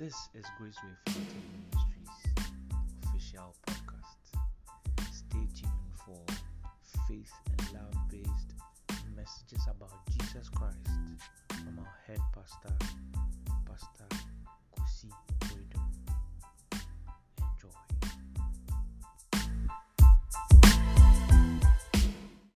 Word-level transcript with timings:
This 0.00 0.30
is 0.32 0.46
Grace 0.56 0.76
Graceway 0.76 1.12
Fountain 1.12 1.42
Ministries 1.68 2.32
official 3.04 3.54
podcast. 3.68 4.32
Stay 5.12 5.46
tuned 5.54 5.92
for 6.06 6.24
faith 7.06 7.30
and 7.50 7.72
love 7.74 7.92
based 8.10 8.54
messages 9.14 9.66
about 9.68 9.92
Jesus 10.10 10.48
Christ 10.48 10.78
from 11.48 11.80
our 11.80 11.94
head 12.06 12.20
pastor, 12.34 12.74